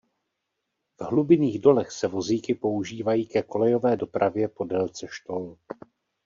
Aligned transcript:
V 0.97 1.03
hlubinných 1.05 1.59
dolech 1.59 1.91
se 1.91 2.07
vozíky 2.07 2.55
používají 2.55 3.25
ke 3.27 3.43
kolejové 3.43 3.97
dopravě 3.97 4.47
po 4.47 4.63
délce 4.65 5.07
štol. 5.09 5.57